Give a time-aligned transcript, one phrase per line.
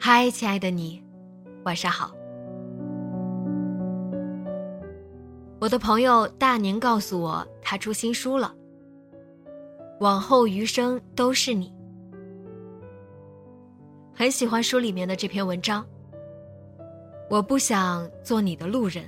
[0.00, 1.02] 嗨，亲爱的你，
[1.64, 2.14] 晚上好。
[5.58, 8.54] 我的朋友大宁告诉我，他出新书了。
[9.98, 11.74] 往后余生都是你。
[14.14, 15.84] 很喜欢书里面的这篇文章。
[17.28, 19.04] 我不想做你的路人，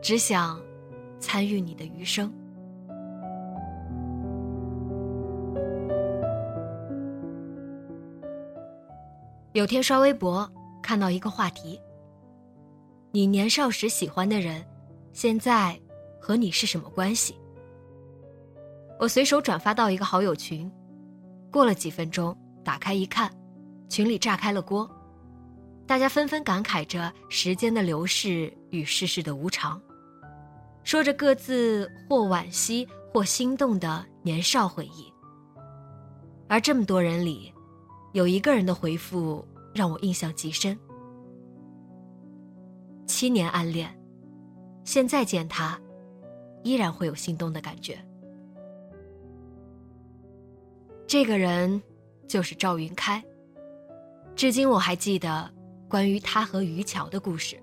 [0.00, 0.58] 只想
[1.20, 2.32] 参与你的余生。
[9.58, 10.48] 有天刷微博
[10.80, 11.80] 看到一个话题：
[13.10, 14.64] 你年少时喜欢的人，
[15.12, 15.76] 现在
[16.20, 17.34] 和你是什么关系？
[19.00, 20.70] 我随手转发到一个好友群，
[21.50, 23.28] 过了几分钟，打开一看，
[23.88, 24.88] 群里炸开了锅，
[25.88, 29.82] 大家纷纷感慨着时间的流逝与世事的无常，
[30.84, 35.12] 说着各自或惋惜或心动的年少回忆。
[36.48, 37.52] 而这么多人里，
[38.12, 40.78] 有一个人的回复让我印象极深。
[43.06, 43.94] 七年暗恋，
[44.84, 45.78] 现在见他，
[46.62, 47.98] 依然会有心动的感觉。
[51.06, 51.82] 这个人
[52.26, 53.22] 就是赵云开。
[54.36, 55.50] 至今我还记得
[55.88, 57.60] 关于他和于桥的故事。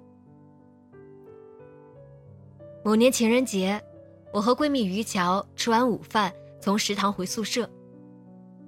[2.84, 3.81] 某年情人节，
[4.34, 7.69] 我和闺蜜于桥吃完午饭，从食堂回宿舍，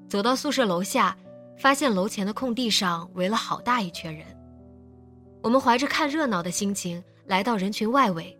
[0.09, 1.17] 走到宿舍楼下。
[1.57, 4.25] 发现楼前的空地上围了好大一圈人，
[5.41, 8.37] 我们怀着看热闹的心情来到人群外围，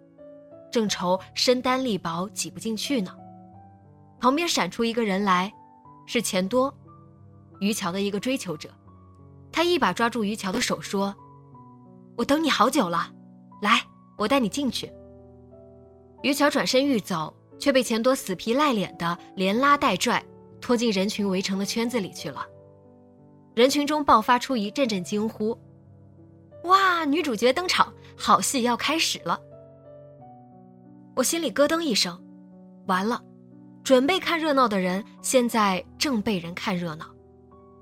[0.72, 3.16] 正愁身单力薄挤不进去呢。
[4.20, 5.52] 旁边闪出一个人来，
[6.06, 6.74] 是钱多，
[7.60, 8.70] 于桥的一个追求者。
[9.52, 11.16] 他一把抓住于桥的手说
[12.16, 13.12] ：“我等你好久了，
[13.62, 13.82] 来，
[14.16, 14.92] 我带你进去。”
[16.22, 20.24] 于桥转身欲走，却被钱多死皮赖脸的连拉带拽
[20.62, 22.46] 拖进人群围成的圈子里去了。
[23.58, 25.58] 人群中爆发出一阵阵惊呼
[26.66, 29.42] ：“哇，女主角登场，好戏要开始了！”
[31.18, 32.24] 我心里咯噔一声，
[32.86, 33.20] 完了，
[33.84, 37.08] 准备看热闹的人现在正被人看热闹。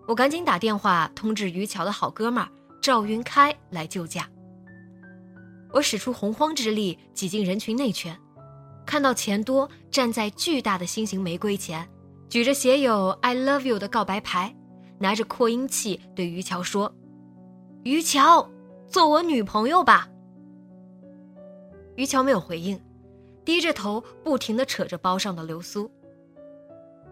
[0.07, 2.49] 我赶紧打电话通知于桥的好哥们儿
[2.81, 4.29] 赵云开来救驾。
[5.73, 8.17] 我使出洪荒之力挤进人群内圈，
[8.85, 11.85] 看到钱多站在巨大的心形玫瑰前，
[12.29, 14.55] 举着写有 “I love you” 的告白牌。
[14.99, 16.93] 拿着扩音器对于桥说
[17.83, 18.49] ：“于桥，
[18.87, 20.09] 做我女朋友吧。”
[21.95, 22.79] 于桥没有回应，
[23.43, 25.89] 低着头不停的扯着包上的流苏。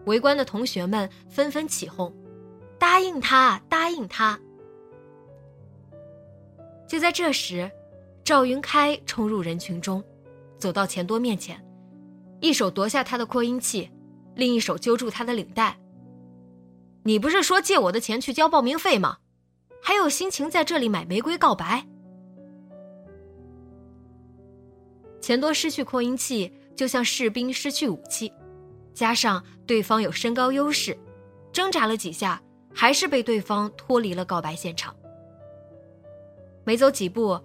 [0.06, 2.12] 围观的同学们纷纷起哄
[2.78, 4.38] ：“答应他，答应他！”
[6.86, 7.70] 就在这时，
[8.22, 10.04] 赵云开冲入人群中，
[10.58, 11.64] 走到钱多面前，
[12.40, 13.90] 一手夺下他的扩音器，
[14.34, 15.78] 另一手揪住他的领带。
[17.06, 19.18] 你不是说借我的钱去交报名费吗？
[19.82, 21.86] 还有心情在这里买玫瑰告白？
[25.20, 28.32] 钱多失去扩音器，就像士兵失去武器，
[28.94, 30.96] 加上对方有身高优势，
[31.52, 32.42] 挣扎了几下，
[32.72, 34.94] 还是被对方脱离了告白现场。
[36.64, 37.38] 没走几步，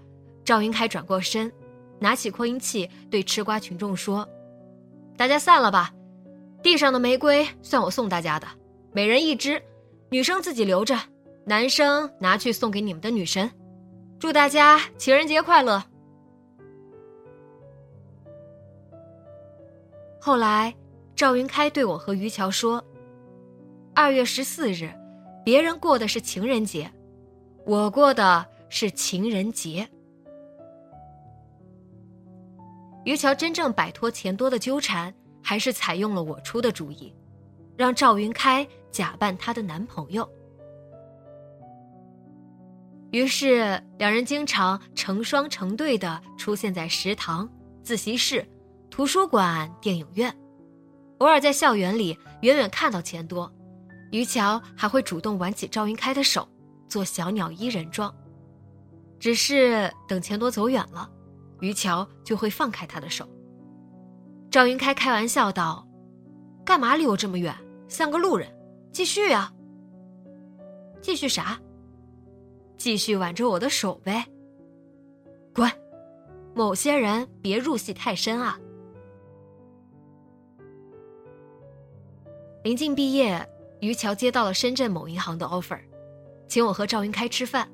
[0.45, 1.51] 赵云开转过身，
[2.00, 4.27] 拿起扩音器对吃瓜群众说
[5.17, 5.94] ：“大家散了吧，
[6.63, 8.47] 地上的玫瑰算我送大家的。”
[8.91, 9.62] 每人一支，
[10.09, 10.97] 女生自己留着，
[11.45, 13.50] 男生拿去送给你们的女神。
[14.18, 15.83] 祝大家情人节快乐！
[20.19, 20.75] 后来，
[21.15, 22.83] 赵云开对我和于桥说
[23.94, 24.91] ：“二月十四日，
[25.45, 26.91] 别人过的是情人节，
[27.65, 29.88] 我过的是情人节。”
[33.06, 35.13] 于桥真正摆脱钱多的纠缠，
[35.44, 37.13] 还是采用了我出的主意。
[37.77, 40.30] 让赵云开假扮她的男朋友。
[43.12, 47.50] 于是两人经常成双成对的出现在食堂、
[47.81, 48.47] 自习室、
[48.89, 50.31] 图书馆、电影院，
[51.18, 53.51] 偶尔在校园里远远看到钱多，
[54.12, 56.47] 于桥还会主动挽起赵云开的手，
[56.88, 58.13] 做小鸟依人状。
[59.19, 61.09] 只是等钱多走远了，
[61.62, 63.27] 于桥就会放开他的手。
[64.51, 65.88] 赵云开开玩笑道
[66.63, 67.53] ：“干嘛离我这么远？
[67.88, 68.47] 像个路人，
[68.91, 69.53] 继续啊！
[71.01, 71.59] 继续啥？
[72.77, 74.25] 继续挽着我的手呗！
[75.53, 75.69] 滚！
[76.56, 78.59] 某些人别入戏太深啊！”
[82.63, 83.47] 临近毕业，
[83.80, 85.80] 于桥接到了深圳某银行的 offer，
[86.47, 87.69] 请我和赵云开吃饭。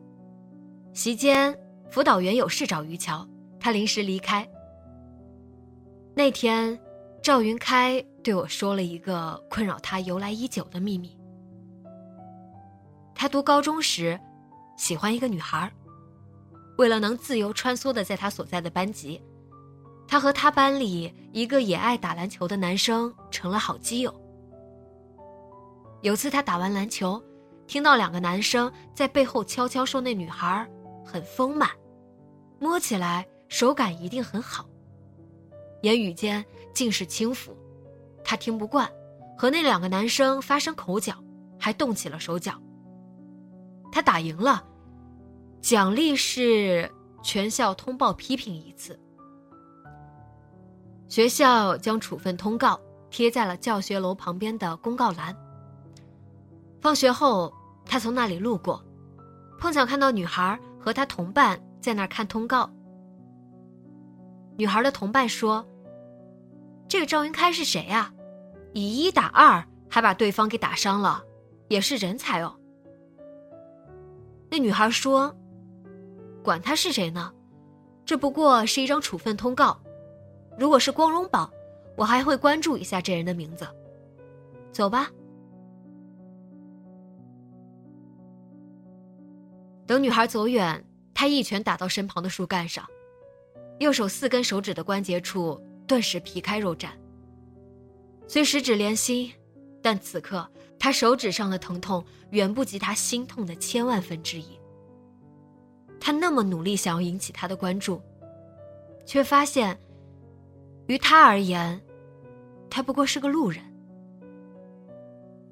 [0.93, 1.57] 席间，
[1.89, 3.27] 辅导员有事找于桥，
[3.59, 4.47] 他临时离开。
[6.13, 6.79] 那天，
[7.25, 11.17] 赵云开对我说了一个困扰他由来已久的秘密。
[13.15, 14.19] 他读高中时，
[14.77, 15.73] 喜欢一个女孩。
[16.77, 19.19] 为了能自由穿梭的在他所在的班级，
[20.07, 24.13] 他和他班里一个也爱打篮球的男生成了好基友。
[26.03, 27.19] 有次他打完篮球，
[27.65, 30.69] 听到两个男生在背后悄悄说那女孩。
[31.03, 31.71] 很丰满，
[32.59, 34.69] 摸起来手感一定很好。
[35.81, 36.43] 言语间
[36.75, 37.57] 尽是轻浮，
[38.23, 38.87] 他听不惯，
[39.35, 41.15] 和那两个男生发生口角，
[41.59, 42.61] 还动起了手脚。
[43.91, 44.63] 他打赢了，
[45.61, 46.91] 奖励是
[47.23, 48.99] 全校通报批评一次。
[51.07, 52.79] 学校将处分通告
[53.09, 55.35] 贴在了教学楼旁边的公告栏。
[56.79, 57.51] 放学后，
[57.85, 58.83] 他从那里路过，
[59.57, 60.59] 碰巧看到女孩。
[60.77, 62.69] 和她同伴在那儿看通告。
[64.55, 65.65] 女孩的同伴说
[66.95, 68.13] ：“这个赵云开是谁呀？
[68.71, 71.21] 以一打二，还把对方给打伤了，
[71.67, 72.55] 也是人才哦。”
[74.49, 75.35] 那女孩说
[76.41, 77.33] ：“管他是谁呢，
[78.05, 79.77] 这不过是一张处分通告。
[80.57, 81.51] 如果是光荣榜，
[81.97, 83.67] 我还会关注一下这人的名字。
[84.71, 85.11] 走吧。”
[89.85, 90.81] 等女孩走远，
[91.13, 92.85] 他一拳打到身旁的树干上，
[93.79, 96.89] 右手四根手指的关节处顿时皮开肉绽。
[98.27, 99.31] 虽十指连心，
[99.81, 100.49] 但此刻
[100.79, 104.59] 他手指上的疼痛远不及他心痛的千万分之一。
[105.99, 108.01] 他那么努力想要引起他的关注，
[109.05, 109.79] 却发现，
[110.87, 111.81] 于他而言，
[112.69, 113.61] 他不过是个路人。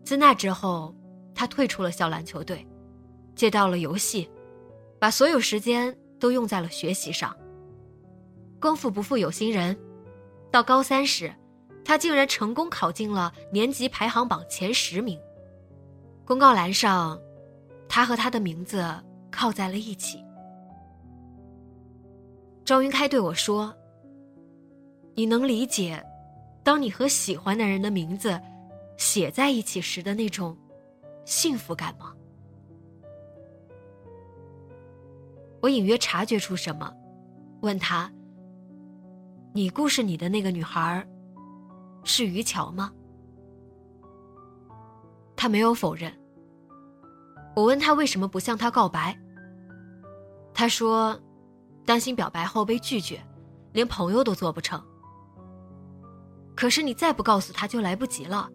[0.04, 0.94] 自那之后，
[1.34, 2.66] 他退出了校篮球队。
[3.36, 4.30] 戒掉了游戏，
[5.00, 7.36] 把所有时间都用在了学习上。
[8.60, 9.76] 功夫不负有心人，
[10.54, 11.34] 到高三时，
[11.84, 15.20] 他竟然成功考进了年级排行榜前十名。
[16.24, 17.20] 公告栏上，
[17.90, 18.86] 他和他的名字
[19.32, 20.24] 靠在了一起。
[22.64, 23.76] 赵云开对我说
[25.18, 26.06] ：“你能理解，
[26.64, 28.40] 当你和喜欢的人的名字
[28.96, 30.56] 写在一起时的那种
[31.26, 32.14] 幸福感吗？”
[35.62, 36.94] 我隐约察觉出什么，
[37.62, 38.14] 问他
[39.54, 41.08] ：“你故事里的那个女孩，
[42.04, 42.92] 是于桥吗？”
[45.36, 46.12] 他没有否认。
[47.56, 49.18] 我问他为什么不向他告白。
[50.54, 51.20] 他说
[51.86, 53.22] ：“担心表白后被拒绝，
[53.74, 54.84] 连朋友都做不成。”
[56.56, 58.50] 可是你再不告诉他就来不及了。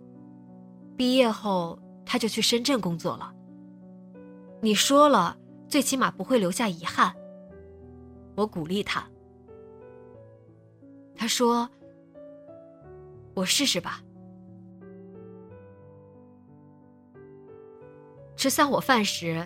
[0.96, 3.32] 毕业后他就去深圳工作了。
[4.60, 5.36] 你说了。
[5.68, 7.14] 最起码不会留下遗憾。
[8.34, 9.06] 我鼓励他。
[11.18, 11.68] 他说
[13.34, 14.00] ：“我试试吧。”
[18.36, 19.44] 吃散伙饭时，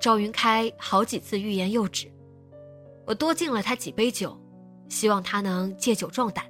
[0.00, 2.12] 赵云开好几次欲言又止。
[3.06, 4.36] 我多敬了他几杯酒，
[4.88, 6.44] 希望他能借酒壮胆。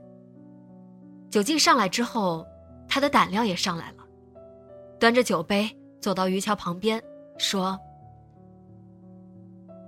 [1.30, 2.46] 酒劲上来之后，
[2.88, 4.06] 他的胆量也上来了，
[4.98, 7.02] 端着酒杯走到于桥旁边，
[7.36, 7.78] 说。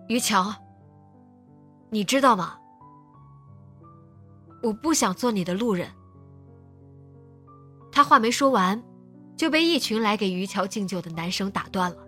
[0.09, 0.55] 于桥，
[1.89, 2.59] 你知道吗？
[4.65, 5.87] 我不想做你的路人。
[7.93, 8.83] 他话没说完，
[9.37, 11.99] 就被一群来给于桥敬酒的男生打断了。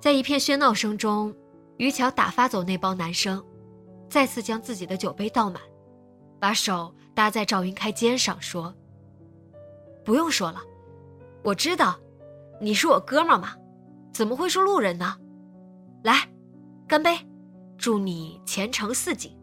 [0.00, 1.34] 在一片喧闹声中，
[1.76, 3.44] 于桥打发走那帮男生，
[4.08, 5.60] 再次将自己的酒杯倒满，
[6.38, 8.72] 把手搭在赵云开肩上，说
[10.04, 10.60] ：“不用说了，
[11.42, 11.98] 我知道，
[12.60, 13.56] 你是我哥们嘛，
[14.12, 15.16] 怎么会是路人呢？”
[16.04, 16.28] 来，
[16.86, 17.18] 干杯！
[17.76, 19.36] 祝你前程似锦。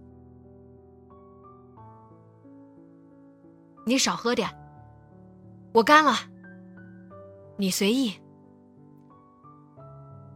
[3.88, 4.50] 你少喝点，
[5.74, 6.14] 我干了。
[7.56, 8.12] 你随意。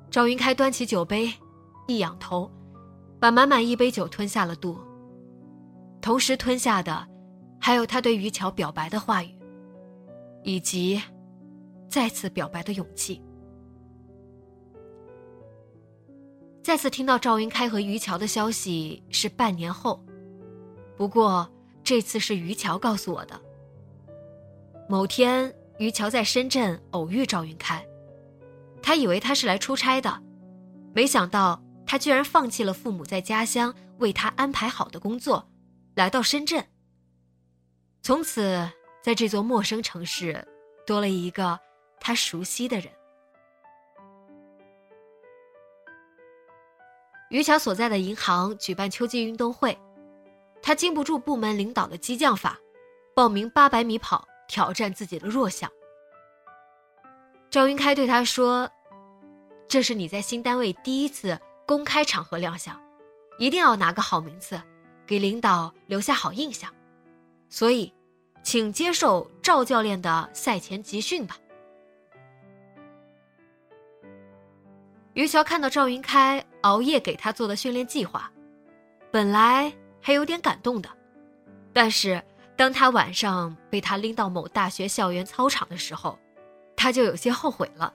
[0.10, 1.30] 赵云开端起酒杯，
[1.86, 2.50] 一仰头，
[3.20, 4.80] 把满满一杯酒吞下了肚，
[6.00, 7.06] 同时吞下的，
[7.60, 9.38] 还有他对于乔表白的话语，
[10.44, 11.02] 以及
[11.90, 13.22] 再次表白的勇气。
[16.64, 20.02] 再次听到赵云开和于乔的消息是半年后，
[20.96, 21.52] 不过
[21.92, 23.38] 这次是于桥告诉我的。
[24.88, 27.86] 某天，于桥在深圳偶遇赵云开，
[28.82, 30.24] 他以为他是来出差的，
[30.96, 35.46] 没想到他居然放弃了父母在家乡为他安排好的工作，
[35.94, 36.66] 来到深圳。
[38.02, 38.72] 从此，
[39.04, 40.48] 在这座陌生城市，
[40.88, 41.60] 多了一个
[42.00, 42.90] 他熟悉的人。
[47.30, 49.78] 于桥所在的银行举办秋季运动会，
[50.62, 52.58] 他禁不住部门领导的激将法，
[53.16, 55.70] 报名八百米跑，挑战自己的弱项。
[57.50, 58.70] 赵云开对他说
[59.68, 62.80] ：“这是你在新单位第一次公开场合亮相，
[63.38, 64.62] 一定要拿个好名次，
[65.06, 66.74] 给领导留下好印象。
[67.50, 67.94] 所以，
[68.44, 71.38] 请接受赵教练的赛前集训吧。”
[75.14, 78.32] 于桥看到赵云开熬夜给他做的训练计划，
[79.12, 80.90] 本来还有点感动的，
[81.72, 82.22] 但是
[82.56, 86.18] 当他晚上被他拎到某大学校园操场的时候，
[86.76, 87.94] 他就有些后悔了，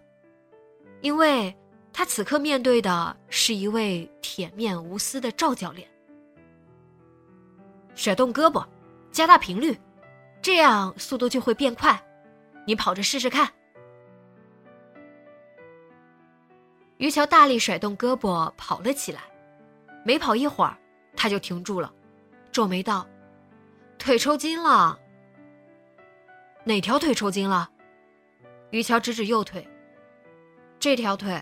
[1.01, 1.55] 因为
[1.93, 5.89] 他此刻面对的是一位铁面无私的赵教练。
[7.95, 8.65] 甩动胳膊，
[9.11, 9.79] 加大频率，
[10.43, 12.01] 这样速度就会变快，
[12.67, 13.51] 你跑着试试看。
[16.99, 19.23] 于桥大力甩动胳膊跑了起来，
[20.05, 20.77] 没跑一会儿，
[21.17, 21.93] 他就停住了，
[22.57, 23.07] 皱眉道
[24.01, 24.99] ：“腿抽筋了。”
[26.65, 27.71] 哪条腿抽筋了？
[28.71, 29.69] 于桥指指右腿。
[30.81, 31.39] 这条腿。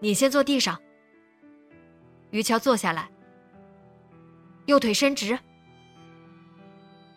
[0.00, 0.76] 你先坐地上。
[2.32, 3.08] 于桥坐下来，
[4.66, 5.38] 右腿伸直。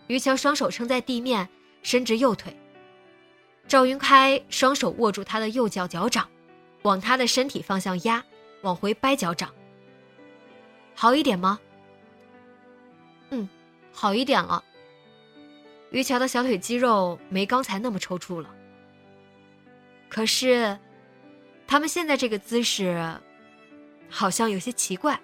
[0.05, 1.49] 于桥双手撑在地面，
[1.81, 2.55] 伸直右腿。
[3.67, 6.29] 赵云开双手握住他的右脚脚掌，
[6.83, 8.23] 往他的身体方向压，
[8.61, 9.51] 往回掰脚掌。
[10.95, 11.59] 好一点吗？
[13.31, 13.47] 嗯，
[13.91, 14.63] 好一点了。
[15.91, 18.49] 于桥的小腿肌肉没刚才那么抽搐了。
[20.09, 20.77] 可是，
[21.67, 23.19] 他们现在这个姿势，
[24.09, 25.19] 好像有些奇怪。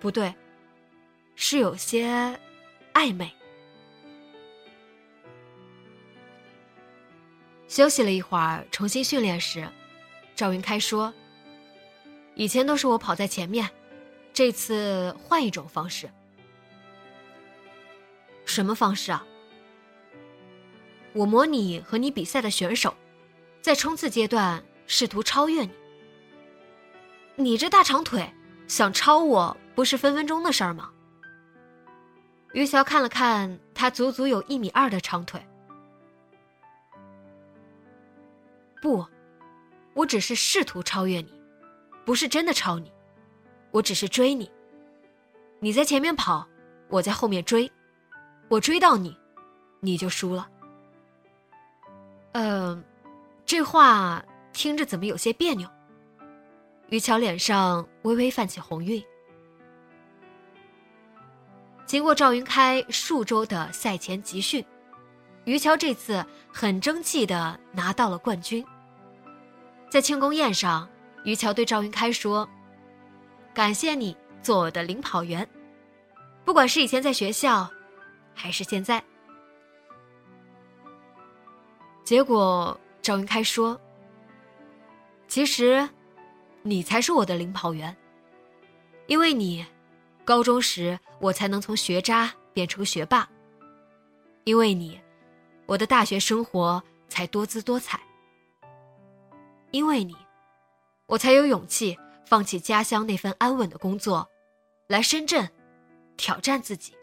[0.00, 0.34] 不对，
[1.34, 2.38] 是有些
[2.94, 3.30] 暧昧。
[7.68, 9.68] 休息了一会儿，重新训练时，
[10.34, 11.12] 赵云开说
[12.34, 13.68] ：“以前都是我跑在前面，
[14.32, 16.10] 这次换一种方式。
[18.44, 19.26] 什么方式啊？
[21.12, 22.94] 我模拟和你比赛的选手，
[23.60, 25.70] 在冲刺阶段试图超越你。
[27.36, 28.32] 你这大长腿，
[28.68, 30.90] 想超我不是分分钟的事儿吗？”
[32.52, 35.40] 于桥看了看他足足有一米二的长腿。
[38.82, 39.06] 不，
[39.94, 41.32] 我只是试图超越你，
[42.04, 42.92] 不是真的超你，
[43.70, 44.50] 我只是追你。
[45.60, 46.46] 你在前面跑，
[46.88, 47.70] 我在后面追，
[48.48, 49.16] 我追到你，
[49.80, 50.48] 你就输了。
[52.32, 52.82] 嗯，
[53.44, 55.68] 这话听着怎么有些别扭？
[56.88, 59.02] 于桥脸上微微泛起红晕。
[61.86, 64.64] 经过赵云开数周的赛前集训。
[65.44, 68.64] 于桥这次很争气的拿到了冠军。
[69.88, 70.88] 在庆功宴上，
[71.24, 72.48] 于桥对赵云开说
[73.60, 75.46] ：“感谢你做我的领跑员，
[76.46, 77.70] 不管是以前在学校，
[78.34, 79.04] 还是现在。”
[82.02, 83.78] 结果赵云开说
[85.28, 85.86] ：“其实，
[86.62, 87.94] 你才是我的领跑员，
[89.08, 89.62] 因为你，
[90.24, 93.28] 高中时我才能从学渣变成学霸，
[94.44, 94.98] 因为你。”
[95.68, 98.00] 我的大学生活才多姿多彩，
[99.70, 100.16] 因为你，
[101.04, 101.94] 我才有勇气
[102.30, 104.30] 放弃家乡那份安稳的工作，
[104.86, 105.50] 来深圳
[106.16, 106.96] 挑战自己。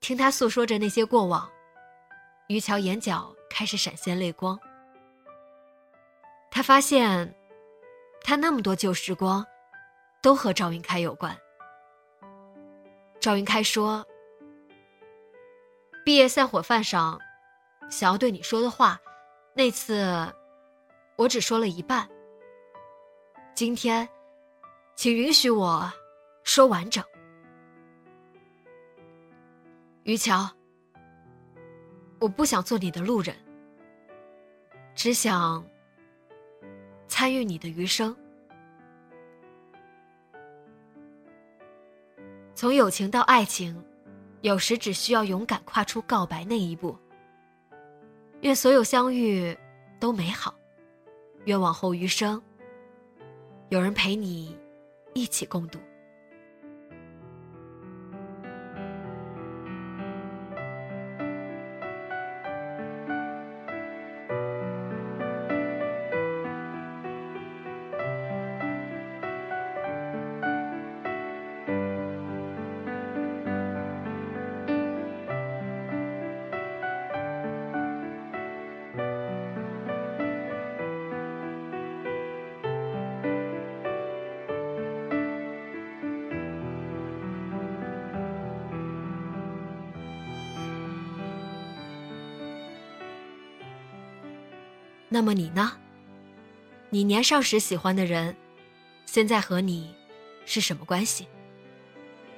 [0.00, 1.50] 听他诉说着那些过往，
[2.48, 4.60] 于桥眼角开始闪现泪光。
[6.50, 7.34] 他发现，
[8.20, 9.42] 他那么多旧时光，
[10.20, 11.34] 都和赵云开有关。
[13.18, 14.06] 赵云开说。
[16.04, 17.18] 毕业散伙饭上，
[17.90, 18.98] 想要对你说的话，
[19.54, 20.34] 那次
[21.18, 22.08] 我只说了一半。
[23.52, 24.08] 今天，
[24.94, 25.92] 请允许我
[26.44, 27.04] 说完整。
[30.04, 30.48] 于桥，
[32.20, 33.34] 我不想做你的路人，
[34.94, 35.66] 只想
[37.08, 38.16] 参与你的余生。
[42.54, 43.84] 从友情到爱情，
[44.42, 46.96] 有时只需要勇敢跨出告白那一步。
[48.42, 49.56] 愿所有相遇
[49.98, 50.54] 都美好，
[51.44, 52.40] 愿往后余生
[53.68, 54.56] 有人陪你
[55.14, 55.78] 一起共度。
[95.18, 95.72] 那么你呢？
[96.90, 98.36] 你年少时喜欢的人，
[99.04, 99.92] 现在和你
[100.46, 101.26] 是什么关系？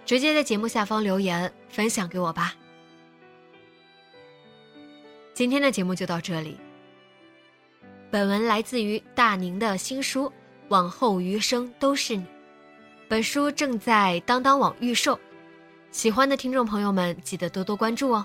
[0.06, 2.54] 直接在节目下方留言分享给我吧。
[5.34, 6.56] 今天的节目就到这里。
[8.10, 10.25] 本文来自于大宁的新书
[10.68, 12.25] 《往后余生都是你》，
[13.10, 15.20] 本书正在当当网预售，
[15.90, 18.25] 喜欢的听众朋友们记得多多关注哦。